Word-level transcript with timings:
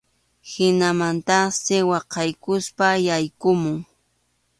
Hinamantaqsi 0.51 1.75
waqaykuspa 1.89 2.87
yaykumun. 3.07 3.77